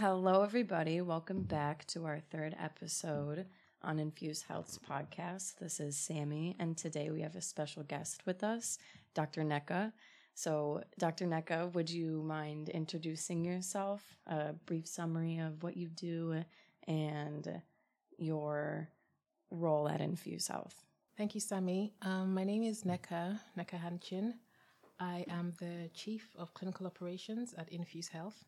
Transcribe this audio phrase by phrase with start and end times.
[0.00, 1.00] Hello, everybody.
[1.00, 3.46] Welcome back to our third episode
[3.82, 5.58] on Infiuss Health's podcast.
[5.58, 8.78] This is Sammy, and today we have a special guest with us,
[9.14, 9.42] Dr.
[9.42, 9.92] Nneka.
[10.34, 11.26] So, Dr.
[11.26, 16.44] Nneka, would you mind introducing yourself, a brief summary of what you do,
[16.86, 17.60] and
[18.18, 18.88] your
[19.50, 20.84] role at Infiuss Health?
[21.16, 21.92] Thank you, Sammy.
[22.02, 24.34] Um, my name is Nneka, Nneka Handschin.
[25.00, 28.44] I am the Chief of Clinical Operations at Infuse Health.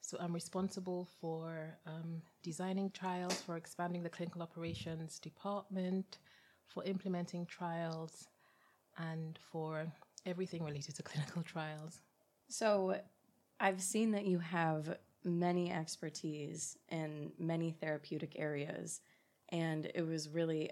[0.00, 6.18] So I'm responsible for um, designing trials, for expanding the clinical operations department,
[6.66, 8.28] for implementing trials,
[8.96, 9.86] and for
[10.26, 12.00] everything related to clinical trials.
[12.48, 13.00] So
[13.60, 19.00] I've seen that you have many expertise in many therapeutic areas,
[19.50, 20.70] and it was really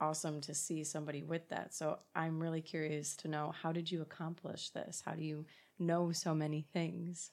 [0.00, 1.72] awesome to see somebody with that.
[1.74, 5.02] So I'm really curious to know how did you accomplish this?
[5.04, 5.46] How do you
[5.78, 7.30] know so many things?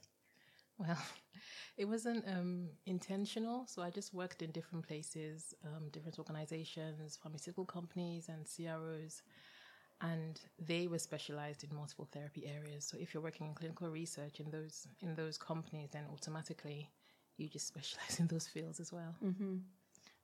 [0.80, 0.98] Well,
[1.78, 3.66] it wasn't um, intentional.
[3.68, 9.22] So I just worked in different places, um, different organizations, pharmaceutical companies, and CROs.
[10.02, 12.86] And they were specialized in multiple therapy areas.
[12.86, 16.90] So if you're working in clinical research in those in those companies, then automatically
[17.38, 19.14] you just specialize in those fields as well.
[19.24, 19.58] Mm-hmm.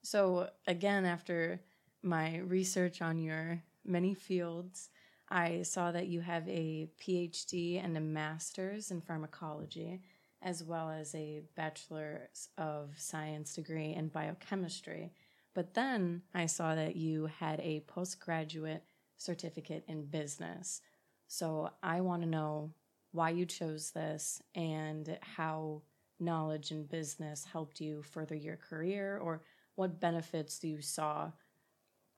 [0.02, 1.60] So again, after
[2.04, 4.90] my research on your many fields,
[5.30, 10.02] I saw that you have a PhD and a master's in pharmacology
[10.42, 15.12] as well as a Bachelor of Science degree in biochemistry.
[15.54, 18.84] But then I saw that you had a postgraduate
[19.18, 20.82] certificate in business.
[21.28, 22.72] So I want to know
[23.12, 25.82] why you chose this and how
[26.20, 29.42] knowledge in business helped you further your career or
[29.76, 31.32] what benefits you saw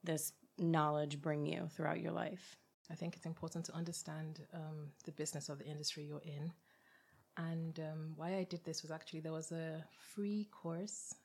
[0.03, 2.57] this knowledge bring you throughout your life.
[2.89, 6.51] I think it's important to understand um, the business of the industry you're in
[7.37, 11.15] and um, why I did this was actually there was a free course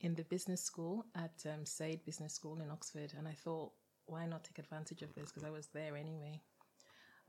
[0.00, 3.72] in the business school at um, Said Business School in Oxford, and I thought,
[4.06, 6.40] why not take advantage of this because I was there anyway.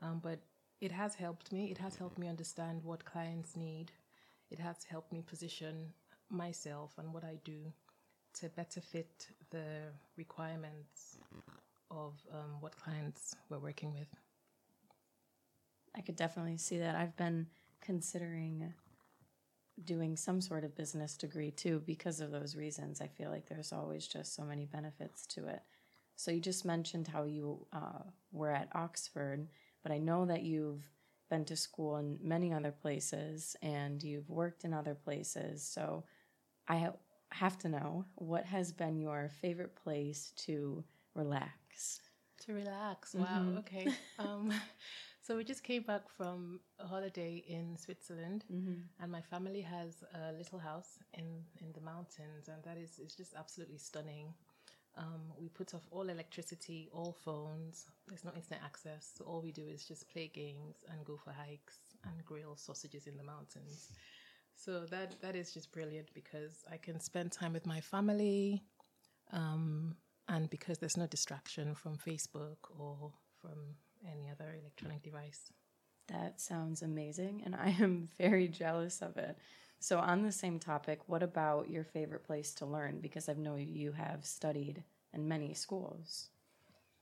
[0.02, 0.40] Um, but
[0.80, 1.72] it has helped me.
[1.72, 3.92] It has helped me understand what clients need.
[4.50, 5.90] It has helped me position
[6.30, 7.74] myself and what I do
[8.36, 11.18] to better fit the requirements
[11.92, 14.08] of um, what clients we're working with.
[15.96, 16.96] I could definitely see that.
[16.96, 17.48] I've been
[17.82, 18.74] considering
[19.86, 23.02] doing some sort of business degree too because of those reasons.
[23.02, 25.62] I feel like there's always just so many benefits to it.
[26.16, 29.48] So you just mentioned how you uh, were at Oxford,
[29.84, 30.86] but I know that you've
[31.30, 35.64] been to school in many other places and you've worked in other places.
[35.64, 36.04] So
[36.68, 36.94] I ha-
[37.32, 40.84] have to know what has been your favorite place to
[41.16, 42.02] relax.
[42.46, 43.14] To relax.
[43.14, 43.26] Wow.
[43.26, 43.58] Mm-hmm.
[43.60, 43.94] Okay.
[44.18, 44.52] Um,
[45.30, 48.82] so we just came back from a holiday in Switzerland, mm-hmm.
[49.00, 53.14] and my family has a little house in in the mountains, and that is is
[53.14, 54.34] just absolutely stunning.
[54.98, 57.86] Um, we put off all electricity, all phones.
[58.08, 61.32] There's no internet access, so all we do is just play games and go for
[61.32, 63.92] hikes and grill sausages in the mountains.
[64.56, 68.64] So that that is just brilliant because I can spend time with my family,
[69.32, 69.96] um,
[70.28, 73.76] and because there's no distraction from Facebook or from
[74.08, 75.52] any other electronic device.
[76.08, 79.38] That sounds amazing, and I am very jealous of it.
[79.80, 83.00] So, on the same topic, what about your favorite place to learn?
[83.00, 84.84] Because I know you have studied
[85.14, 86.30] in many schools.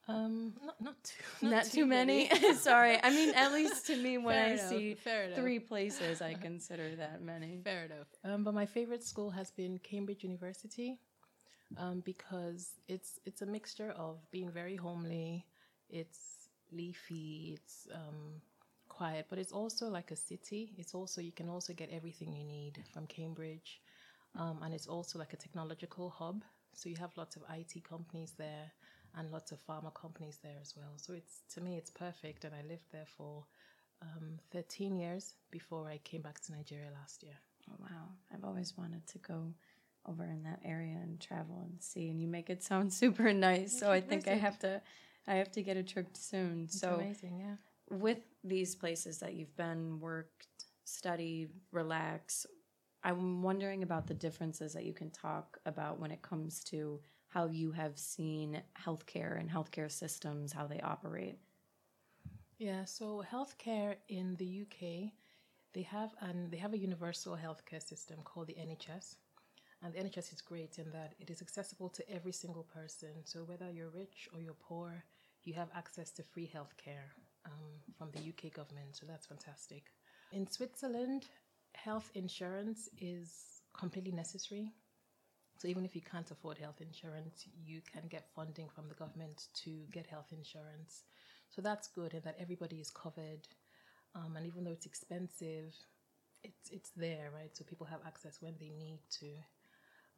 [0.08, 2.30] Um, not not too not, not too, too, many.
[2.32, 2.54] many.
[2.56, 4.70] Sorry, I mean at least to me when Fair I enough.
[4.70, 5.68] see Fair three enough.
[5.68, 7.62] places, I consider that many.
[7.64, 8.08] Fair enough.
[8.24, 11.00] Um, but my favorite school has been Cambridge University,
[11.78, 15.46] um, because it's it's a mixture of being very homely.
[15.90, 16.37] It's
[16.72, 18.42] leafy, it's um,
[18.90, 20.74] quiet, but it's also like a city.
[20.78, 23.82] It's also, you can also get everything you need from Cambridge.
[24.36, 26.44] Um, and it's also like a technological hub.
[26.74, 28.72] So you have lots of IT companies there
[29.18, 30.94] and lots of pharma companies there as well.
[30.98, 32.46] So it's, to me, it's perfect.
[32.46, 33.46] And I lived there for
[34.02, 37.38] um, 13 years before I came back to Nigeria last year.
[37.70, 38.10] Oh, wow.
[38.34, 39.54] I've always wanted to go
[40.08, 42.10] over in that area and travel and see.
[42.10, 43.78] And you make it sound super nice.
[43.78, 44.82] So I think I have to
[45.28, 46.64] I have to get a trip soon.
[46.66, 47.56] It's so amazing, yeah.
[47.90, 52.46] With these places that you've been, worked, studied, relax,
[53.04, 57.48] I'm wondering about the differences that you can talk about when it comes to how
[57.48, 61.38] you have seen healthcare and healthcare systems, how they operate.
[62.58, 65.12] Yeah, so healthcare in the UK,
[65.74, 69.16] they have an they have a universal healthcare system called the NHS.
[69.84, 73.10] And the NHS is great in that it is accessible to every single person.
[73.26, 75.04] So whether you're rich or you're poor,
[75.48, 77.08] you have access to free healthcare
[77.46, 79.84] um, from the UK government, so that's fantastic.
[80.34, 81.26] In Switzerland,
[81.74, 84.74] health insurance is completely necessary.
[85.58, 89.48] So even if you can't afford health insurance, you can get funding from the government
[89.64, 91.04] to get health insurance.
[91.50, 93.48] So that's good, and that everybody is covered.
[94.16, 95.74] Um, and even though it's expensive,
[96.44, 97.56] it's it's there, right?
[97.56, 99.28] So people have access when they need to.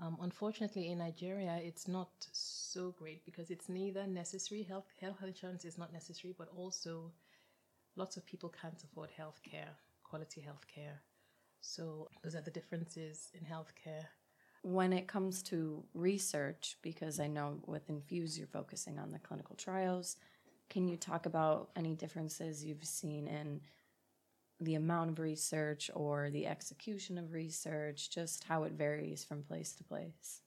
[0.02, 4.64] Um, unfortunately, in Nigeria, it's not so great because it's neither necessary.
[4.64, 7.12] Health health insurance is not necessary, but also
[7.96, 11.02] lots of people can't afford health care, quality health care.
[11.62, 14.06] So those are the differences in healthcare.
[14.62, 19.56] When it comes to research, because I know with Infiuss you're focusing on the clinical
[19.56, 20.18] trials,
[20.70, 23.62] can you talk about any differences you've seen in
[24.60, 29.74] the amount of research or the execution of research, just how it varies from place
[29.74, 30.42] to place?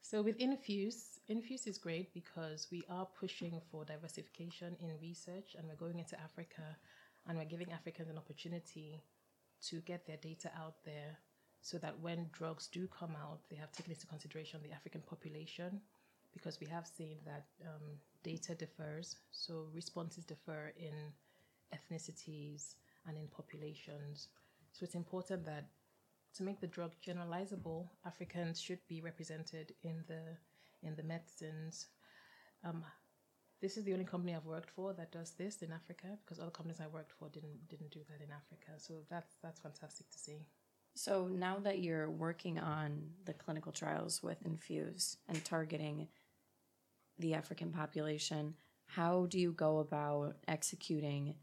[0.00, 5.66] So with Infiuss, Infiuss is great because we are pushing for diversification in research and
[5.66, 6.76] we're going into Africa
[7.26, 9.02] and we're giving Africans an opportunity
[9.68, 11.18] to get their data out there
[11.60, 15.80] so that when drugs do come out, they have taken into consideration the African population
[16.32, 20.94] because we have seen that um, data differs, so responses differ in
[21.74, 22.74] ethnicities
[23.06, 24.28] and in populations.
[24.72, 25.68] So it's important that
[26.36, 30.36] to make the drug generalizable, Africans should be represented in the
[30.82, 31.86] in the medicines.
[32.64, 32.84] Um,
[33.62, 36.50] this is the only company I've worked for that does this in Africa because other
[36.50, 38.72] companies I worked for didn't didn't do that in Africa.
[38.78, 40.46] So that's that's fantastic to see.
[40.94, 46.08] So now that you're working on the clinical trials with Infiuss and targeting
[47.18, 48.54] the African population,
[48.86, 51.34] how do you go about executing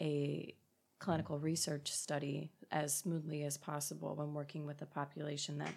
[0.00, 0.54] a
[1.02, 5.74] clinical research study as smoothly as possible when working with a population that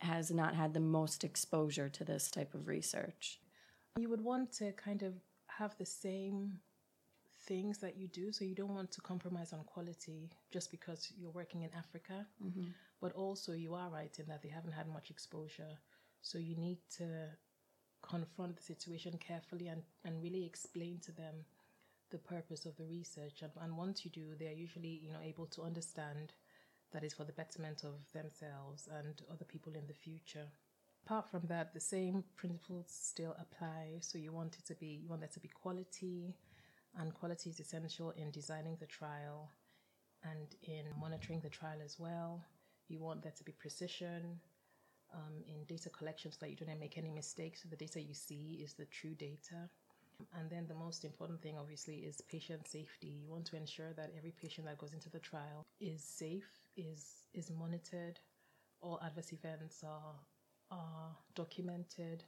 [0.00, 3.40] has not had the most exposure to this type of research?
[3.98, 5.14] You would want to kind of
[5.46, 6.58] have the same
[7.46, 11.30] things that you do, so you don't want to compromise on quality just because you're
[11.30, 12.26] working in Africa.
[12.44, 12.68] Mm-hmm.
[13.00, 15.78] But also, you are right in that they haven't had much exposure,
[16.20, 17.28] so you need to
[18.02, 21.34] confront the situation carefully and, and really explain to them
[22.12, 23.42] the purpose of the research.
[23.42, 26.32] And, and once you do, they are usually you know able to understand
[26.92, 30.46] that is for the betterment of themselves and other people in the future.
[31.04, 33.98] Apart from that, the same principles still apply.
[34.00, 36.36] So you want it to be, you want there to be quality,
[36.98, 39.50] and quality is essential in designing the trial
[40.22, 42.44] and in monitoring the trial as well.
[42.88, 44.38] You want there to be precision
[45.14, 47.62] um, in data collection so that you don't make any mistakes.
[47.62, 49.68] So the data you see is the true data.
[50.38, 53.08] And then the most important thing, obviously, is patient safety.
[53.22, 57.24] You want to ensure that every patient that goes into the trial is safe, is
[57.34, 58.18] is monitored,
[58.80, 60.14] all adverse events are
[60.70, 62.24] are documented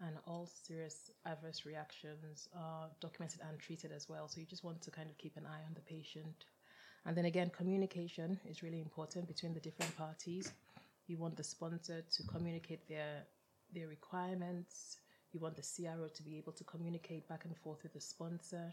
[0.00, 4.28] and all serious adverse reactions are documented and treated as well.
[4.28, 6.44] So you just want to kind of keep an eye on the patient.
[7.06, 10.52] And then again, communication is really important between the different parties.
[11.06, 13.24] You want the sponsor to communicate their
[13.72, 14.98] their requirements.
[15.36, 18.72] You want the CRO to be able to communicate back and forth with the sponsor.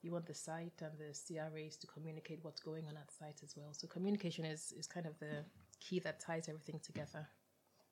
[0.00, 3.40] You want the site and the CRAs to communicate what's going on at the site
[3.42, 3.70] as well.
[3.72, 5.44] So communication is, is kind of the
[5.80, 7.26] key that ties everything together.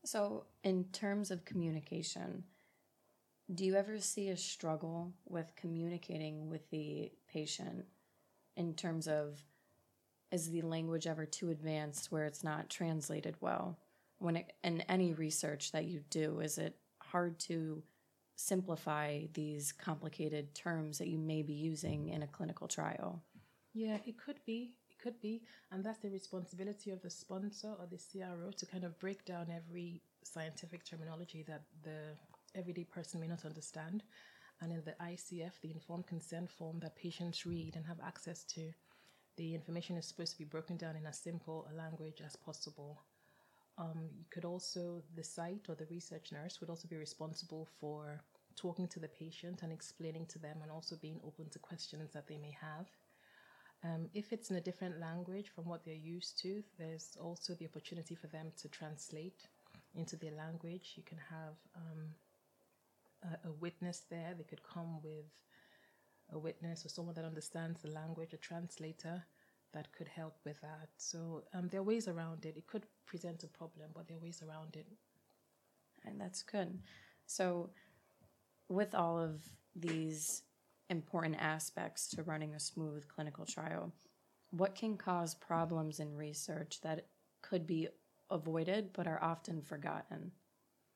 [0.05, 2.45] So, in terms of communication,
[3.53, 7.87] do you ever see a struggle with communicating with the patient
[8.57, 9.43] in terms of
[10.31, 13.81] is the language ever too advanced where it's not translated well?
[14.19, 17.83] When it, in any research that you do, is it hard to
[18.37, 23.23] simplify these complicated terms that you may be using in a clinical trial?
[23.75, 27.87] Yeah, it could be It could be, and that's the responsibility of the sponsor or
[27.87, 32.17] the CRO to kind of break down every scientific terminology that the
[32.55, 34.05] everyday person may not understand.
[34.61, 38.73] And in the ICF, the informed consent form that patients read and have access to,
[39.37, 43.03] the information is supposed to be broken down in as simple a language as possible.
[43.83, 48.23] Um, you could also, the site or the research nurse would also be responsible for
[48.55, 52.29] talking to the patient and explaining to them and also being open to questions that
[52.29, 52.87] they may have.
[53.85, 57.67] Um, if it's in a different language from what they're used to, there's also the
[57.67, 59.49] opportunity for them to translate
[59.97, 60.93] into their language.
[60.97, 62.15] You can have um,
[63.25, 64.35] a, a, witness there.
[64.39, 65.27] They could come with
[66.33, 69.25] a witness or someone that understands the language, a translator
[69.73, 70.89] that could help with that.
[70.97, 72.57] So um, there are ways around it.
[72.57, 74.87] It could present a problem, but there are ways around it.
[76.05, 76.79] And that's good.
[77.27, 77.71] So,
[78.69, 79.43] with all of
[79.77, 80.43] these
[80.93, 83.93] important aspects to running a smooth clinical trial.
[84.51, 87.07] What can cause problems in research that
[87.41, 87.89] could be
[88.31, 90.31] avoided but are often forgotten?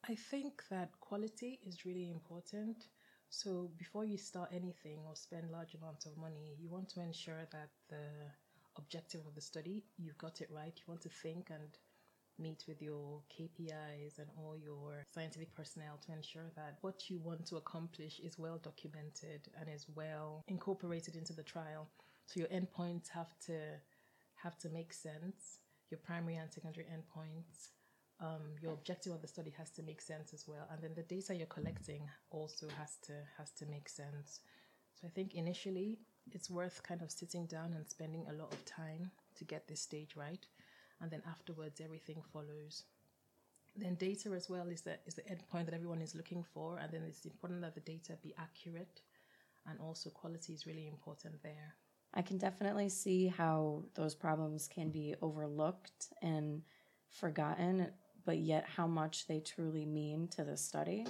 [0.08, 2.86] I think that quality is really important.
[3.30, 7.44] So before you start anything or spend large amounts of money, you want to ensure
[7.50, 8.06] that the
[8.78, 10.72] objective of the study, you've got it right.
[10.76, 11.76] You want to think and
[12.38, 17.46] meet with your KPIs and all your scientific personnel to ensure that what you want
[17.46, 21.88] to accomplish is well documented and is well incorporated into the trial.
[22.26, 23.58] So your endpoints have to
[24.42, 25.60] have to make sense.
[25.90, 27.68] Your primary and secondary endpoints.
[28.18, 31.02] Um, your objective of the study has to make sense as well, and then the
[31.02, 34.40] data you're collecting also has to has to make sense.
[34.94, 35.98] So I think initially
[36.32, 39.80] it's worth kind of sitting down and spending a lot of time to get this
[39.80, 40.46] stage right
[41.00, 42.84] and then afterwards everything follows.
[43.76, 46.90] Then data as well is the is the endpoint that everyone is looking for, and
[46.90, 49.02] then it's important that the data be accurate,
[49.68, 51.74] and also quality is really important there.
[52.14, 56.62] I can definitely see how those problems can be overlooked and
[57.10, 57.88] forgotten,
[58.24, 61.06] but yet how much they truly mean to the study.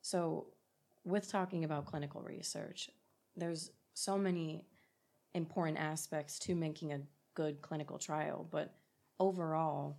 [0.00, 0.46] So,
[1.04, 2.88] with talking about clinical research,
[3.36, 4.64] there's so many
[5.34, 7.00] important aspects to making a
[7.34, 8.74] good clinical trial, but
[9.18, 9.96] overall,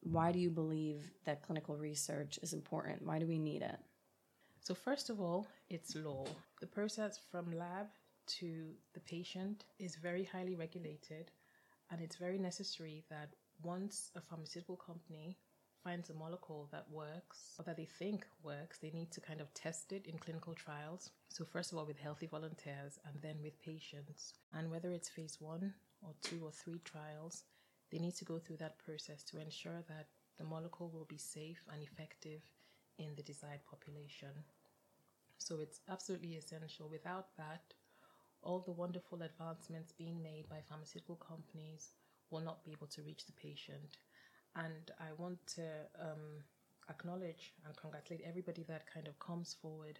[0.00, 3.02] why do you believe that clinical research is important?
[3.02, 3.78] Why do we need it?
[4.60, 6.26] So, first of all, it's law.
[6.60, 7.86] The process from lab
[8.38, 11.30] to the patient is very highly regulated,
[11.90, 13.30] and it's very necessary that
[13.62, 15.36] once a pharmaceutical company
[15.82, 19.52] finds a molecule that works or that they think works, they need to kind of
[19.54, 21.10] test it in clinical trials.
[21.28, 24.34] So, first of all, with healthy volunteers and then with patients.
[24.52, 27.44] And whether it's phase one or two or three trials,
[27.90, 30.06] they need to go through that process to ensure that
[30.38, 32.42] the molecule will be safe and effective
[32.98, 34.30] in the desired population.
[35.38, 36.88] So it's absolutely essential.
[36.88, 37.74] Without that,
[38.42, 41.90] all the wonderful advancements being made by pharmaceutical companies
[42.30, 43.98] will not be able to reach the patient.
[44.56, 45.62] And I want to
[46.00, 46.44] um,
[46.90, 49.98] acknowledge and congratulate everybody that kind of comes forward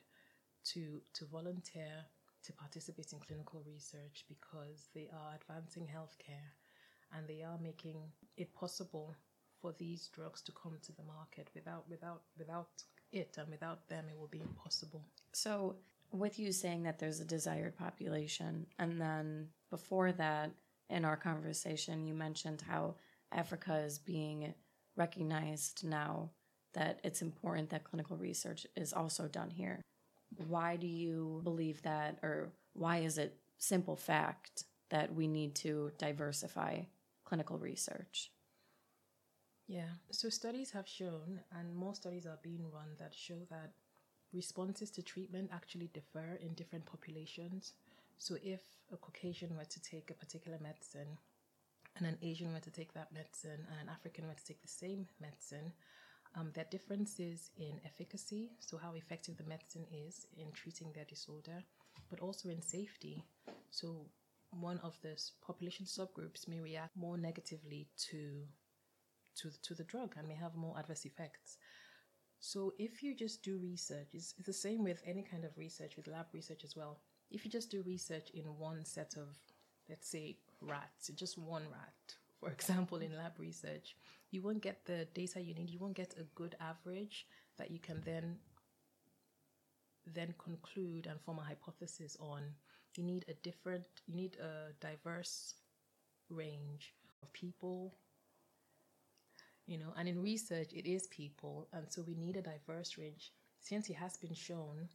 [0.64, 2.04] to to volunteer
[2.44, 6.50] to participate in clinical research because they are advancing healthcare
[7.16, 7.96] and they are making
[8.36, 9.14] it possible
[9.60, 11.48] for these drugs to come to the market.
[11.54, 12.82] Without without without
[13.12, 15.04] it and without them it will be impossible.
[15.32, 15.76] So
[16.10, 20.50] with you saying that there's a desired population and then before that
[20.90, 22.94] in our conversation you mentioned how
[23.34, 24.54] africa is being
[24.96, 26.30] recognized now
[26.74, 29.80] that it's important that clinical research is also done here
[30.48, 35.92] why do you believe that or why is it simple fact that we need to
[35.98, 36.80] diversify
[37.24, 38.30] clinical research?
[39.68, 43.72] Yeah, so studies have shown, and more studies are being run that show that
[44.32, 47.72] responses to treatment actually differ in different populations.
[48.18, 48.60] So, if
[48.92, 51.18] a Caucasian were to take a particular medicine,
[51.96, 54.68] and an Asian were to take that medicine, and an African were to take the
[54.68, 55.72] same medicine,
[56.34, 61.04] um, there are differences in efficacy, so how effective the medicine is in treating their
[61.04, 61.62] disorder,
[62.08, 63.22] but also in safety.
[63.70, 64.06] So,
[64.50, 68.42] one of the population subgroups may react more negatively to
[69.36, 71.56] to to the drug and may have more adverse effects.
[72.44, 75.96] So if you just do research, it's, it's the same with any kind of research,
[75.96, 76.98] with lab research as well.
[77.30, 79.28] If you just do research in one set of,
[79.88, 83.96] let's say, rats, just one rat, for example, in lab research,
[84.30, 85.70] you won't get the data you need.
[85.70, 87.26] You won't get a good average
[87.58, 88.36] that you can then
[90.06, 92.42] then conclude and form a hypothesis on
[92.96, 95.54] you need a different you need a diverse
[96.28, 97.94] range of people
[99.66, 103.32] you know and in research it is people and so we need a diverse range
[103.60, 104.88] since it has been shown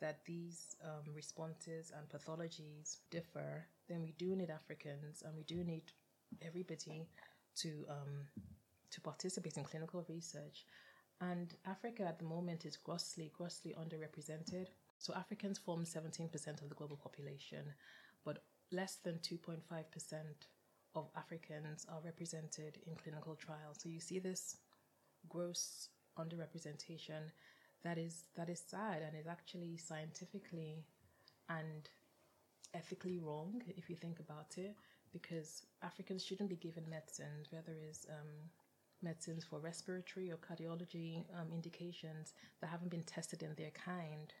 [0.00, 5.64] that these um, responses and pathologies differ then we do need africans and we do
[5.64, 5.92] need
[6.42, 7.08] everybody
[7.56, 8.26] to um,
[8.90, 10.64] to participate in clinical research
[11.20, 14.66] and africa at the moment is grossly grossly underrepresented
[14.98, 17.64] so Africans form 17% of the global population,
[18.24, 18.42] but
[18.72, 19.60] less than 2.5%
[20.94, 23.78] of Africans are represented in clinical trials.
[23.78, 24.56] So you see this
[25.28, 27.30] gross underrepresentation
[27.84, 30.84] that is that is sad and is actually scientifically
[31.48, 31.88] and
[32.74, 34.76] ethically wrong if you think about it
[35.12, 38.50] because Africans shouldn't be given medicines, whether it's um,
[39.02, 44.32] medicines for respiratory or cardiology um, indications that haven't been tested in their kind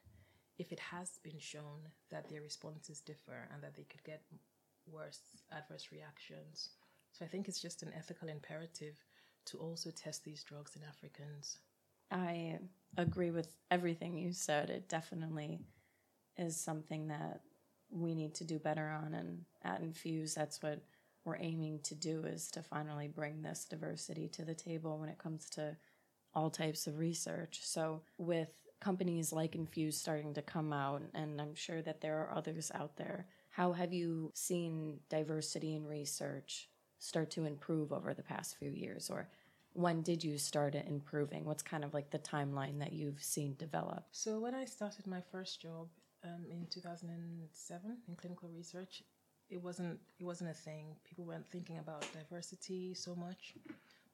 [0.58, 4.22] if it has been shown that their responses differ and that they could get
[4.90, 5.20] worse
[5.52, 6.70] adverse reactions.
[7.12, 8.96] So I think it's just an ethical imperative
[9.46, 11.58] to also test these drugs in Africans.
[12.10, 12.58] I
[12.96, 14.70] agree with everything you said.
[14.70, 15.60] It definitely
[16.36, 17.40] is something that
[17.90, 20.80] we need to do better on and at Infiuss that's what
[21.24, 25.18] we're aiming to do is to finally bring this diversity to the table when it
[25.18, 25.76] comes to
[26.34, 27.60] all types of research.
[27.62, 28.48] So with
[28.80, 32.96] companies like Infiuss starting to come out, and I'm sure that there are others out
[32.96, 33.26] there
[33.58, 36.68] how have you seen diversity in research
[37.00, 39.10] start to improve over the past few years?
[39.10, 39.28] Or
[39.72, 41.44] when did you start it improving?
[41.44, 44.04] What's kind of like the timeline that you've seen develop?
[44.12, 45.88] So, when I started my first job
[46.28, 49.02] um, in 2007 in clinical research,
[49.50, 50.96] it wasn't it wasn't a thing.
[51.08, 53.54] People weren't thinking about diversity so much,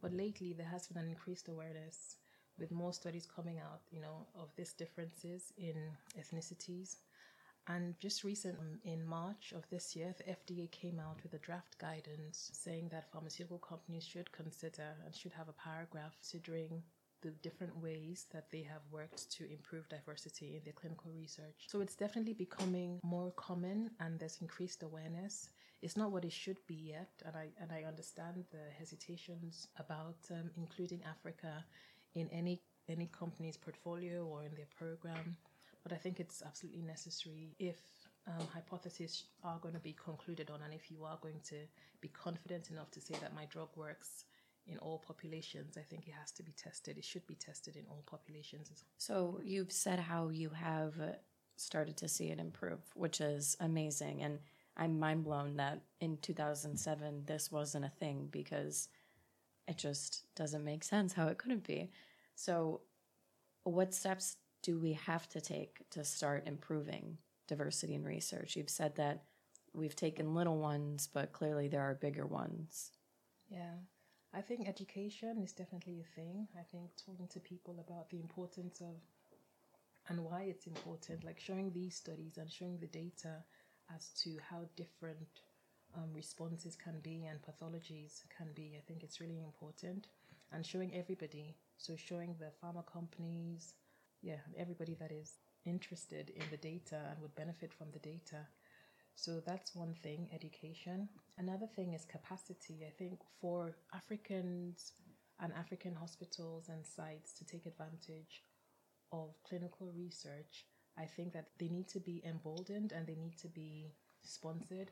[0.00, 2.16] but lately there has been an increased awareness
[2.58, 5.74] with more studies coming out, you know, of these differences in
[6.18, 6.96] ethnicities.
[7.66, 11.38] And just recent um, in March of this year, the FDA came out with a
[11.38, 16.82] draft guidance saying that pharmaceutical companies should consider and should have a paragraph considering
[17.24, 21.66] the different ways that they have worked to improve diversity in their clinical research.
[21.68, 25.48] So it's definitely becoming more common and there's increased awareness.
[25.80, 30.16] It's not what it should be yet, and I and I understand the hesitations about
[30.30, 31.64] um, including Africa
[32.14, 35.36] in any any company's portfolio or in their program.
[35.82, 37.80] But I think it's absolutely necessary if
[38.26, 41.56] um, hypotheses are going to be concluded on, and if you are going to
[42.00, 44.24] be confident enough to say that my drug works
[44.66, 46.96] in all populations, I think it has to be tested.
[46.96, 48.70] It should be tested in all populations.
[48.96, 50.94] So you've said how you have
[51.56, 54.38] started to see it improve, which is amazing, and
[54.76, 58.88] I'm mind blown that in 2007 this wasn't a thing because
[59.68, 61.90] it just doesn't make sense how it couldn't be.
[62.34, 62.80] So,
[63.62, 68.56] what steps do we have to take to start improving diversity in research?
[68.56, 69.24] You've said that
[69.72, 72.90] we've taken little ones, but clearly there are bigger ones.
[73.48, 73.74] Yeah.
[74.36, 76.48] I think education is definitely a thing.
[76.58, 78.96] I think talking to people about the importance of
[80.08, 83.42] and why it's important, like showing these studies and showing the data
[83.94, 85.40] as to how different
[85.96, 88.74] um, responses can be and pathologies can be.
[88.76, 90.08] I think it's really important.
[90.52, 93.74] And showing everybody, so showing the pharma companies,
[94.20, 98.46] yeah, everybody that is interested in the data and would benefit from the data.
[99.16, 101.08] So that's one thing, education.
[101.38, 102.84] Another thing is capacity.
[102.86, 104.92] I think for Africans
[105.40, 108.42] and African hospitals and sites to take advantage
[109.12, 110.66] of clinical research,
[110.98, 114.90] I think that they need to be emboldened and they need to be sponsored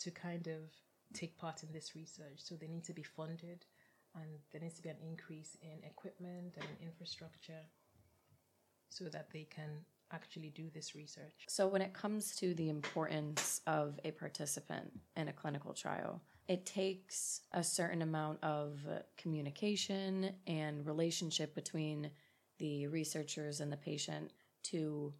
[0.00, 0.70] to kind of
[1.14, 2.38] take part in this research.
[2.38, 3.64] So they need to be funded
[4.14, 7.64] and there needs to be an increase in equipment and infrastructure
[8.88, 11.44] so that they can actually do this research.
[11.48, 16.64] So, when it comes to the importance of a participant in a clinical trial, it
[16.64, 18.80] takes a certain amount of
[19.16, 22.10] communication and relationship between
[22.58, 24.32] the researchers and the patient
[24.64, 25.12] to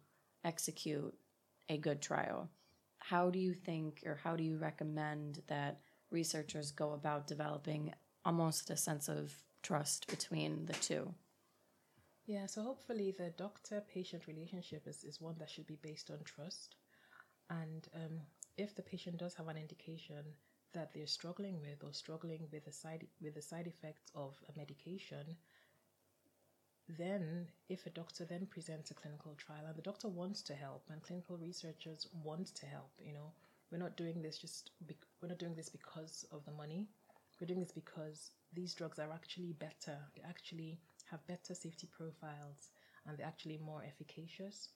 [0.43, 1.13] execute
[1.69, 2.49] a good trial.
[2.97, 5.79] How do you think, or how do you recommend that
[6.11, 7.93] researchers go about developing
[8.25, 11.13] almost a sense of trust between the two?
[12.29, 16.19] Yeah, so hopefully the doctor patient relationship is, is one that should be based on
[16.23, 16.75] trust.
[17.49, 18.19] And um,
[18.55, 20.23] if the patient does have an indication
[20.75, 24.55] that they're struggling with or struggling with the side with the side effects of a
[24.55, 25.37] medication,
[26.99, 30.83] then if a doctor then presents a clinical trial and the doctor wants to help
[30.91, 33.31] and clinical researchers want to help, you know,
[33.71, 36.89] we're not doing this just be- we're not doing this because of the money.
[37.41, 39.97] We're doing this because these drugs are actually better.
[40.15, 40.79] They actually
[41.11, 42.69] have better safety profiles
[43.05, 44.69] and they're actually more efficacious.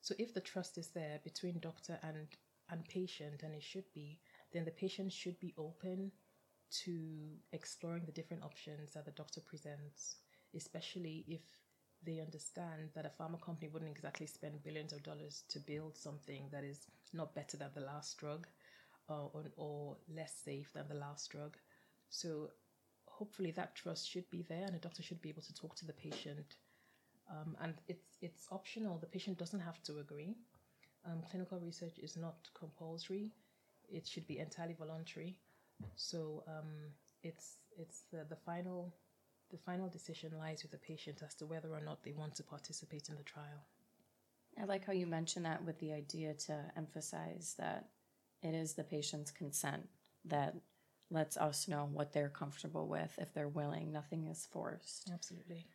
[0.00, 2.26] So if the trust is there between doctor and
[2.70, 4.18] and patient and it should be,
[4.52, 6.10] then the patient should be open
[6.84, 10.16] to exploring the different options that the doctor presents,
[10.56, 11.42] especially if
[12.04, 16.48] they understand that a pharma company wouldn't exactly spend billions of dollars to build something
[16.50, 18.46] that is not better than the last drug
[19.08, 21.56] uh, or, or less safe than the last drug.
[22.08, 22.50] So
[23.22, 25.86] hopefully that trust should be there and a doctor should be able to talk to
[25.86, 26.56] the patient.
[27.30, 30.34] Um, and it's, it's optional, the patient doesn't have to agree.
[31.06, 33.30] Um, clinical research is not compulsory,
[33.88, 35.36] it should be entirely voluntary.
[35.94, 36.72] So um,
[37.22, 38.92] it's, it's the, the, final,
[39.52, 42.42] the final decision lies with the patient as to whether or not they want to
[42.42, 43.60] participate in the trial.
[44.60, 47.86] I like how you mentioned that with the idea to emphasize that
[48.42, 49.88] it is the patient's consent
[50.24, 50.56] that
[51.12, 53.92] lets us know what they're comfortable with if they're willing.
[53.92, 55.10] Nothing is forced.
[55.12, 55.66] Absolutely.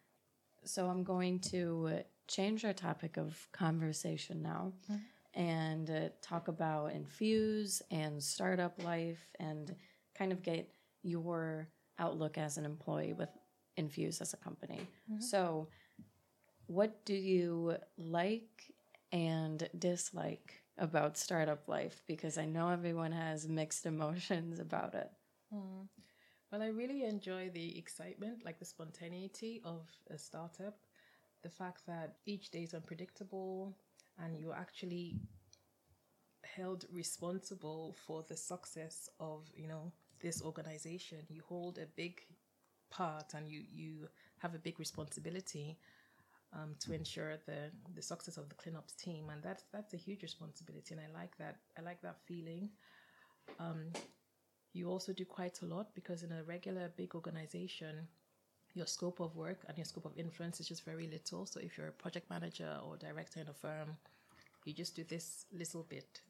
[0.63, 5.39] So I'm going to change our topic of conversation now mm-hmm.
[5.39, 9.75] and uh, talk about Infiuss and startup life and
[10.17, 10.69] kind of get
[11.03, 11.69] your
[11.99, 13.29] outlook as an employee with
[13.77, 14.79] Infiuss as a company.
[15.09, 15.21] Mm-hmm.
[15.21, 15.67] So,
[16.65, 18.73] what do you like
[19.13, 22.01] and dislike about startup life?
[22.07, 25.09] Because I know everyone has mixed emotions about it.
[25.53, 25.87] Mm.
[26.51, 30.77] Well, I really enjoy the excitement, like the spontaneity of a startup.
[31.43, 33.75] The fact that each day is unpredictable
[34.19, 35.19] and you're actually
[36.55, 41.19] held responsible for the success of you know this organization.
[41.29, 42.21] You hold a big
[42.89, 44.07] part, and you you
[44.39, 45.77] have a big responsibility
[46.53, 50.23] um, to ensure the the success of the ClinOps team, and that's that's a huge
[50.23, 51.57] responsibility, and I like that.
[51.77, 52.69] I like that feeling.
[53.59, 53.91] Um,
[54.73, 58.07] you also do quite a lot because in a regular big organization,
[58.73, 61.45] your scope of work and your scope of influence is just very little.
[61.45, 63.97] So if you're a project manager or director in a firm,
[64.65, 66.21] you just do this little bit.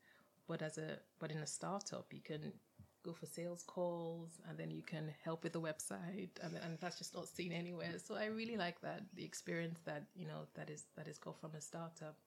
[0.47, 2.53] But as a but in a startup, you can
[3.03, 6.97] go for sales calls and then you can help with the website and, and that's
[6.97, 10.69] just not seen anywhere so i really like that the experience that you know that
[10.69, 12.17] is that is got from a startup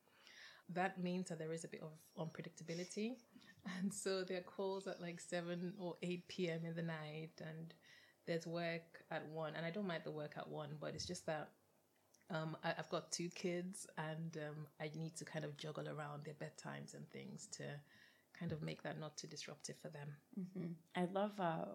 [0.72, 1.92] that means that there is a bit of
[2.24, 3.16] unpredictability
[3.78, 7.74] and so there are calls at like 7 or 8 p.m in the night and
[8.26, 11.26] there's work at 1 and i don't mind the work at 1 but it's just
[11.26, 11.50] that
[12.32, 16.24] um, I, have got two kids and um, i need to kind of juggle around
[16.24, 17.64] their bedtimes and things to
[18.40, 20.08] kind of make that not too disruptive for them.
[20.38, 20.72] Mm-hmm.
[20.96, 21.66] I love uh,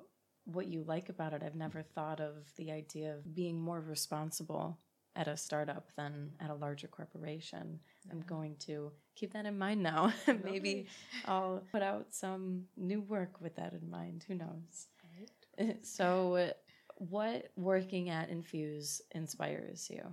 [0.45, 1.43] what you like about it.
[1.45, 4.79] I've never thought of the idea of being more responsible
[5.15, 7.79] at a startup than at a larger corporation.
[8.05, 8.13] Yeah.
[8.13, 10.13] I'm going to keep that in mind now.
[10.43, 10.87] Maybe
[11.25, 14.25] I'll put out some new work with that in mind.
[14.27, 14.87] Who knows?
[15.17, 15.77] Right.
[15.83, 16.51] So,
[16.97, 20.03] what working at Infiuss inspires you?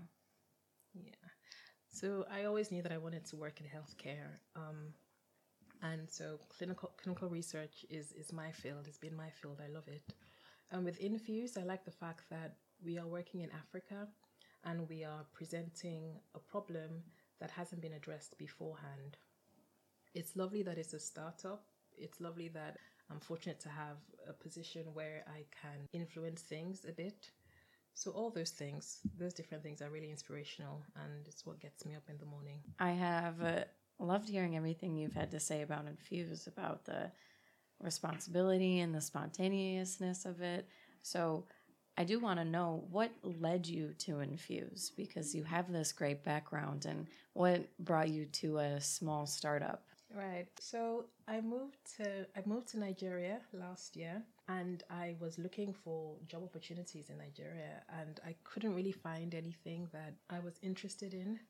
[0.95, 1.11] Yeah.
[1.89, 4.39] So, I always knew that I wanted to work in healthcare.
[4.55, 4.95] Um,
[5.83, 8.87] and so clinical clinical research is is my field.
[8.87, 9.61] It's been my field.
[9.63, 10.03] I love it.
[10.71, 14.09] And with Infiuss, I like the fact that we are working in Africa,
[14.65, 17.03] and we are presenting a problem
[17.41, 19.17] that hasn't been addressed beforehand.
[20.15, 21.65] It's lovely that it's a startup.
[21.97, 22.79] It's lovely that
[23.11, 23.97] I'm fortunate to have
[24.29, 27.31] a position where I can influence things a bit.
[27.95, 31.95] So all those things, those different things are really inspirational and it's what gets me
[31.95, 32.61] up in the morning.
[32.79, 33.67] I have a
[33.99, 37.11] loved hearing everything you've had to say about Infiuss, about the
[37.81, 40.69] responsibility and the spontaneousness of it.
[41.03, 41.47] So
[41.97, 46.25] I do want to know what led you to Infiuss because you have this great
[46.25, 49.85] background and what brought you to a small startup.
[50.15, 50.49] Right.
[50.61, 56.17] So I moved to I moved to Nigeria last year and I was looking for
[56.27, 61.41] job opportunities in Nigeria and I couldn't really find anything that I was interested in.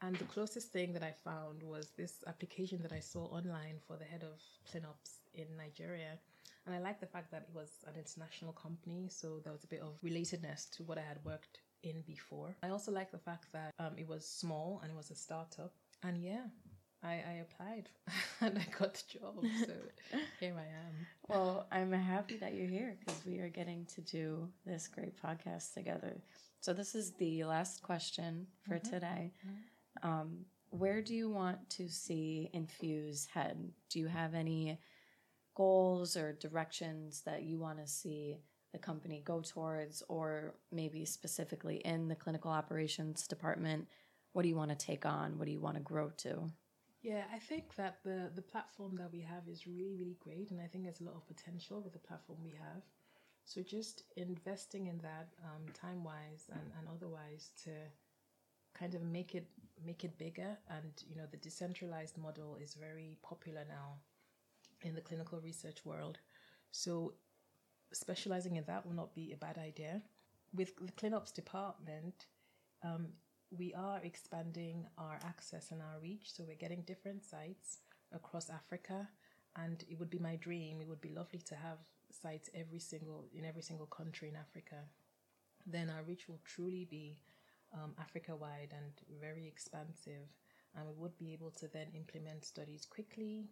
[0.00, 3.96] And the closest thing that I found was this application that I saw online for
[3.96, 4.38] the head of
[4.70, 6.18] ClinOps in Nigeria.
[6.66, 9.68] And I like the fact that it was an international company, so there was a
[9.68, 12.56] bit of relatedness to what I had worked in before.
[12.62, 15.72] I also like the fact that um, it was small and it was a startup.
[16.02, 16.44] And yeah,
[17.02, 17.88] I, I applied
[18.40, 19.44] and I got the job.
[19.66, 19.72] So
[20.40, 21.06] here I am.
[21.28, 25.74] Well, I'm happy that you're here because we are getting to do this great podcast
[25.74, 26.20] together.
[26.60, 28.90] So, this is the last question for mm-hmm.
[28.90, 29.32] today.
[29.46, 30.08] Mm-hmm.
[30.08, 30.38] Um,
[30.70, 33.70] where do you want to see Infiuss head?
[33.90, 34.78] Do you have any
[35.58, 38.38] goals or directions that you want to see
[38.72, 43.88] the company go towards, or maybe specifically in the clinical operations department?
[44.32, 45.36] What do you want to take on?
[45.36, 46.50] What do you want to grow to?
[47.02, 50.60] Yeah, I think that the the platform that we have is really really great, and
[50.60, 52.82] I think there's a lot of potential with the platform we have.
[53.44, 57.70] So just investing in that um, time wise and, and otherwise to
[58.78, 59.46] kind of make it
[59.84, 63.88] make it bigger and you know the decentralized model is very popular now
[64.82, 66.18] in the clinical research world
[66.70, 67.14] so
[67.92, 70.02] specializing in that will not be a bad idea
[70.54, 72.26] with the ClinOps department
[72.84, 73.08] um,
[73.50, 77.78] we are expanding our access and our reach so we're getting different sites
[78.12, 79.08] across africa
[79.56, 81.78] and it would be my dream it would be lovely to have
[82.10, 84.76] sites every single in every single country in africa
[85.66, 87.18] then our reach will truly be
[87.72, 90.28] um, Africa wide and very expansive.
[90.76, 93.48] And we would be able to then implement studies quickly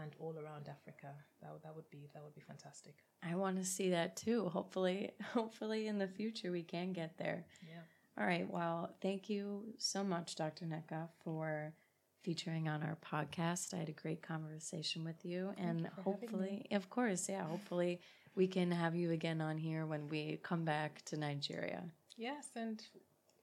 [0.00, 1.08] and all around Africa.
[1.40, 2.94] That, that would be that would be fantastic.
[3.22, 4.48] I want to see that too.
[4.48, 7.44] Hopefully, hopefully in the future we can get there.
[7.62, 7.80] Yeah.
[8.18, 8.48] All right.
[8.50, 10.66] Well, thank you so much, Dr.
[10.66, 11.72] Nneka, for
[12.22, 13.74] featuring on our podcast.
[13.74, 18.00] I had a great conversation with you, thank and you hopefully, of course, yeah, hopefully
[18.36, 21.82] we can have you again on here when we come back to Nigeria.
[22.16, 22.82] Yes, and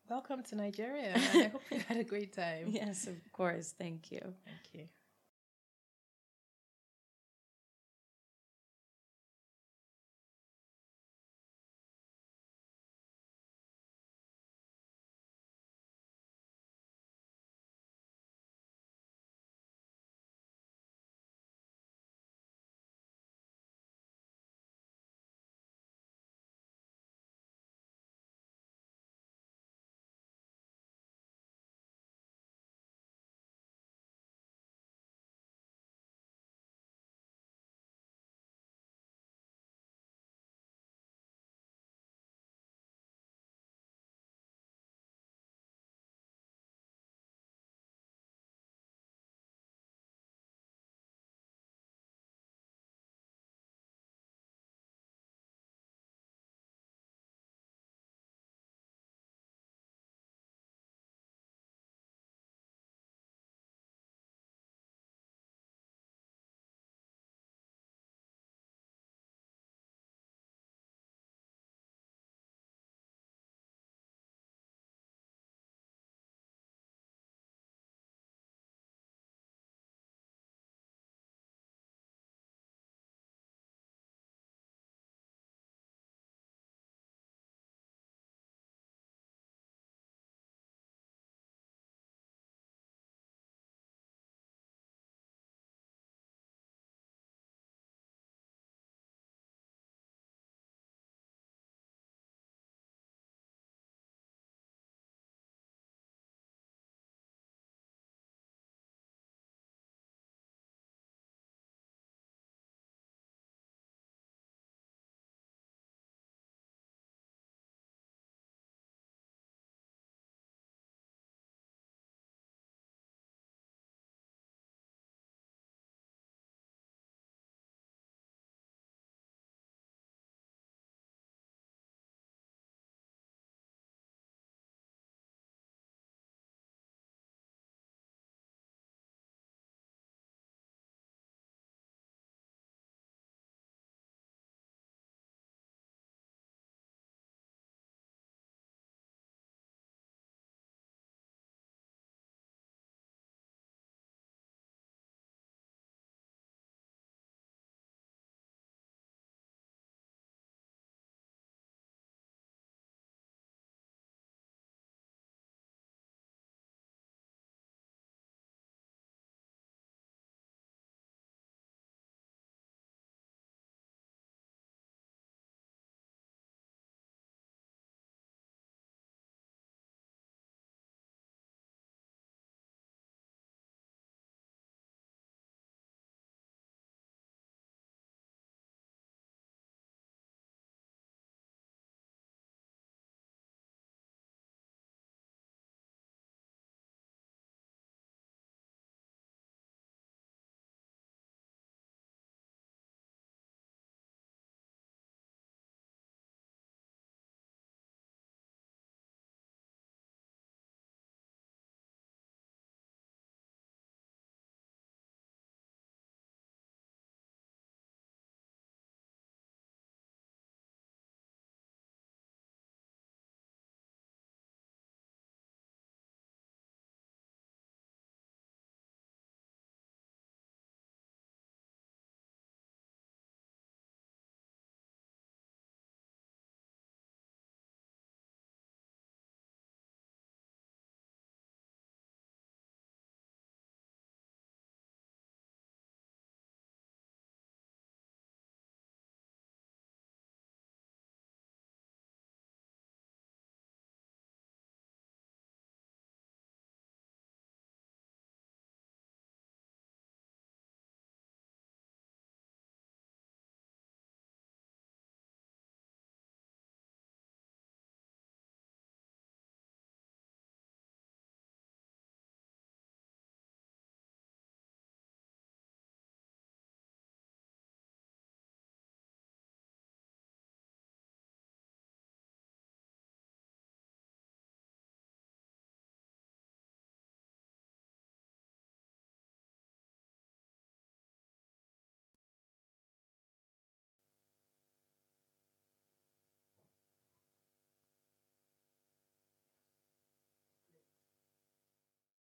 [0.09, 1.13] Welcome to Nigeria.
[1.33, 2.69] I hope you had a great time.
[2.69, 3.75] Yes, of course.
[3.77, 4.21] Thank you.
[4.43, 4.87] Thank you.